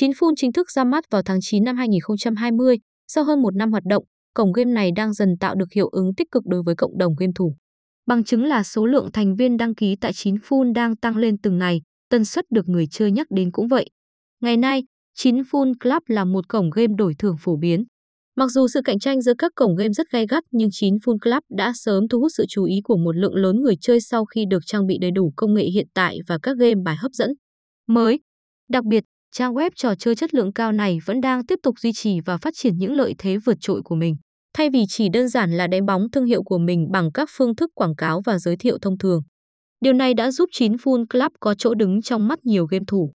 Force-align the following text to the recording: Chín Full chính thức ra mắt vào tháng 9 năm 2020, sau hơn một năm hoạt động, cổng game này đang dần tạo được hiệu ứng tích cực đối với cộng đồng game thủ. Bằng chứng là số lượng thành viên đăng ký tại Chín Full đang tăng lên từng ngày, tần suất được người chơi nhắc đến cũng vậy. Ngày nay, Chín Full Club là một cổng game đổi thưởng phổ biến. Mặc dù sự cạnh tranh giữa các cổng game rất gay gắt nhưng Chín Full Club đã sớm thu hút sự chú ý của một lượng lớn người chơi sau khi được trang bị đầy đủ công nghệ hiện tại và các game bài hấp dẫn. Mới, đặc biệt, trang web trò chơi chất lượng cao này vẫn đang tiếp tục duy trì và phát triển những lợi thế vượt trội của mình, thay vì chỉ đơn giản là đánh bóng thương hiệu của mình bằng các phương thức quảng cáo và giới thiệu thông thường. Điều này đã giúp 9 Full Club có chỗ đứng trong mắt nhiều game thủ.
Chín 0.00 0.10
Full 0.10 0.32
chính 0.36 0.52
thức 0.52 0.70
ra 0.70 0.84
mắt 0.84 1.04
vào 1.10 1.22
tháng 1.22 1.38
9 1.42 1.64
năm 1.64 1.76
2020, 1.76 2.76
sau 3.08 3.24
hơn 3.24 3.42
một 3.42 3.56
năm 3.56 3.70
hoạt 3.70 3.82
động, 3.90 4.04
cổng 4.34 4.52
game 4.52 4.72
này 4.72 4.90
đang 4.96 5.12
dần 5.12 5.36
tạo 5.40 5.54
được 5.54 5.72
hiệu 5.74 5.88
ứng 5.88 6.14
tích 6.14 6.30
cực 6.30 6.42
đối 6.46 6.62
với 6.62 6.74
cộng 6.74 6.98
đồng 6.98 7.14
game 7.18 7.32
thủ. 7.34 7.54
Bằng 8.06 8.24
chứng 8.24 8.44
là 8.44 8.62
số 8.62 8.86
lượng 8.86 9.08
thành 9.12 9.36
viên 9.36 9.56
đăng 9.56 9.74
ký 9.74 9.96
tại 10.00 10.12
Chín 10.12 10.34
Full 10.34 10.72
đang 10.72 10.96
tăng 10.96 11.16
lên 11.16 11.38
từng 11.42 11.58
ngày, 11.58 11.80
tần 12.10 12.24
suất 12.24 12.44
được 12.50 12.68
người 12.68 12.86
chơi 12.90 13.12
nhắc 13.12 13.26
đến 13.30 13.50
cũng 13.52 13.68
vậy. 13.68 13.90
Ngày 14.40 14.56
nay, 14.56 14.82
Chín 15.14 15.36
Full 15.40 15.74
Club 15.80 16.02
là 16.06 16.24
một 16.24 16.48
cổng 16.48 16.70
game 16.70 16.94
đổi 16.98 17.14
thưởng 17.18 17.36
phổ 17.40 17.56
biến. 17.56 17.84
Mặc 18.36 18.50
dù 18.50 18.68
sự 18.68 18.80
cạnh 18.84 18.98
tranh 18.98 19.22
giữa 19.22 19.34
các 19.38 19.52
cổng 19.54 19.76
game 19.76 19.92
rất 19.92 20.06
gay 20.12 20.26
gắt 20.26 20.44
nhưng 20.50 20.68
Chín 20.72 20.94
Full 20.94 21.18
Club 21.18 21.42
đã 21.56 21.72
sớm 21.74 22.08
thu 22.08 22.20
hút 22.20 22.32
sự 22.36 22.44
chú 22.48 22.64
ý 22.64 22.80
của 22.84 22.96
một 22.96 23.16
lượng 23.16 23.34
lớn 23.34 23.56
người 23.60 23.74
chơi 23.80 24.00
sau 24.00 24.24
khi 24.24 24.44
được 24.50 24.62
trang 24.66 24.86
bị 24.86 24.98
đầy 25.00 25.10
đủ 25.10 25.32
công 25.36 25.54
nghệ 25.54 25.64
hiện 25.64 25.86
tại 25.94 26.18
và 26.26 26.38
các 26.42 26.56
game 26.56 26.82
bài 26.84 26.96
hấp 26.96 27.12
dẫn. 27.12 27.30
Mới, 27.86 28.20
đặc 28.68 28.84
biệt, 28.84 29.04
trang 29.32 29.54
web 29.54 29.70
trò 29.76 29.94
chơi 29.94 30.14
chất 30.14 30.34
lượng 30.34 30.52
cao 30.52 30.72
này 30.72 30.98
vẫn 31.04 31.20
đang 31.20 31.46
tiếp 31.46 31.58
tục 31.62 31.74
duy 31.78 31.92
trì 31.92 32.20
và 32.20 32.36
phát 32.36 32.54
triển 32.56 32.76
những 32.78 32.92
lợi 32.92 33.14
thế 33.18 33.36
vượt 33.36 33.56
trội 33.60 33.82
của 33.84 33.94
mình, 33.94 34.16
thay 34.54 34.70
vì 34.70 34.84
chỉ 34.88 35.08
đơn 35.08 35.28
giản 35.28 35.52
là 35.52 35.66
đánh 35.66 35.86
bóng 35.86 36.10
thương 36.10 36.24
hiệu 36.24 36.42
của 36.42 36.58
mình 36.58 36.86
bằng 36.92 37.12
các 37.12 37.28
phương 37.32 37.56
thức 37.56 37.70
quảng 37.74 37.96
cáo 37.96 38.20
và 38.24 38.38
giới 38.38 38.56
thiệu 38.56 38.78
thông 38.82 38.98
thường. 38.98 39.22
Điều 39.80 39.92
này 39.92 40.14
đã 40.14 40.30
giúp 40.30 40.48
9 40.52 40.72
Full 40.72 41.04
Club 41.10 41.32
có 41.40 41.54
chỗ 41.54 41.74
đứng 41.74 42.02
trong 42.02 42.28
mắt 42.28 42.38
nhiều 42.44 42.66
game 42.66 42.84
thủ. 42.86 43.12